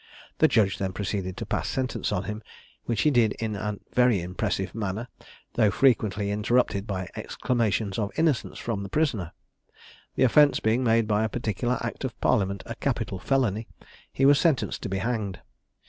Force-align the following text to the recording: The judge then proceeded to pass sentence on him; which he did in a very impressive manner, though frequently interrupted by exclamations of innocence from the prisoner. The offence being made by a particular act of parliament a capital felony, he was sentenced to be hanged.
The 0.39 0.47
judge 0.47 0.79
then 0.79 0.93
proceeded 0.93 1.37
to 1.37 1.45
pass 1.45 1.69
sentence 1.69 2.11
on 2.11 2.23
him; 2.23 2.41
which 2.85 3.01
he 3.03 3.11
did 3.11 3.33
in 3.33 3.55
a 3.55 3.77
very 3.93 4.19
impressive 4.19 4.73
manner, 4.73 5.07
though 5.53 5.69
frequently 5.69 6.31
interrupted 6.31 6.87
by 6.87 7.07
exclamations 7.15 7.99
of 7.99 8.09
innocence 8.17 8.57
from 8.57 8.81
the 8.81 8.89
prisoner. 8.89 9.31
The 10.15 10.23
offence 10.23 10.59
being 10.59 10.83
made 10.83 11.05
by 11.07 11.23
a 11.23 11.29
particular 11.29 11.77
act 11.83 12.03
of 12.03 12.19
parliament 12.19 12.63
a 12.65 12.73
capital 12.73 13.19
felony, 13.19 13.67
he 14.11 14.25
was 14.25 14.39
sentenced 14.39 14.81
to 14.81 14.89
be 14.89 14.97
hanged. 14.97 15.39